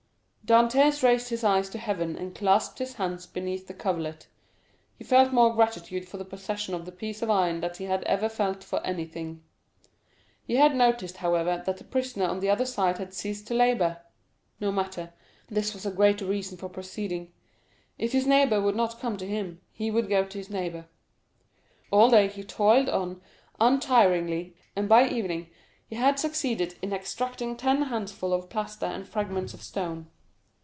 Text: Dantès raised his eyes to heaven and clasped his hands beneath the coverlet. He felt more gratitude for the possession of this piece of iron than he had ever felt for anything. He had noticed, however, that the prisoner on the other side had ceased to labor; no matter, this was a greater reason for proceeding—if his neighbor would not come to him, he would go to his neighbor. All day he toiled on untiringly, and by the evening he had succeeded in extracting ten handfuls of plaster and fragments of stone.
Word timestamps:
Dantès 0.43 1.01
raised 1.01 1.29
his 1.29 1.45
eyes 1.45 1.69
to 1.69 1.77
heaven 1.77 2.17
and 2.17 2.35
clasped 2.35 2.79
his 2.79 2.95
hands 2.95 3.25
beneath 3.25 3.67
the 3.67 3.73
coverlet. 3.73 4.27
He 4.97 5.05
felt 5.05 5.31
more 5.31 5.55
gratitude 5.55 6.09
for 6.09 6.17
the 6.17 6.25
possession 6.25 6.73
of 6.75 6.83
this 6.85 6.95
piece 6.95 7.21
of 7.21 7.29
iron 7.29 7.61
than 7.61 7.71
he 7.77 7.85
had 7.85 8.03
ever 8.03 8.27
felt 8.27 8.61
for 8.61 8.85
anything. 8.85 9.43
He 10.43 10.57
had 10.57 10.75
noticed, 10.75 11.15
however, 11.17 11.63
that 11.65 11.77
the 11.77 11.85
prisoner 11.85 12.25
on 12.25 12.41
the 12.41 12.49
other 12.49 12.65
side 12.65 12.97
had 12.97 13.13
ceased 13.13 13.47
to 13.47 13.53
labor; 13.53 14.01
no 14.59 14.73
matter, 14.73 15.13
this 15.47 15.73
was 15.73 15.85
a 15.85 15.91
greater 15.91 16.25
reason 16.25 16.57
for 16.57 16.67
proceeding—if 16.67 18.11
his 18.11 18.27
neighbor 18.27 18.59
would 18.59 18.75
not 18.75 18.99
come 18.99 19.15
to 19.15 19.25
him, 19.27 19.61
he 19.71 19.89
would 19.89 20.09
go 20.09 20.25
to 20.25 20.37
his 20.37 20.49
neighbor. 20.49 20.85
All 21.91 22.09
day 22.09 22.27
he 22.27 22.43
toiled 22.43 22.89
on 22.89 23.21
untiringly, 23.61 24.57
and 24.75 24.89
by 24.89 25.07
the 25.07 25.13
evening 25.15 25.49
he 25.87 25.95
had 25.95 26.19
succeeded 26.19 26.75
in 26.81 26.91
extracting 26.91 27.55
ten 27.55 27.83
handfuls 27.83 28.43
of 28.43 28.49
plaster 28.49 28.85
and 28.87 29.07
fragments 29.07 29.53
of 29.53 29.61
stone. 29.61 30.07